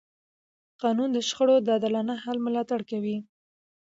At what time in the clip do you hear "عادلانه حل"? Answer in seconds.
1.75-2.37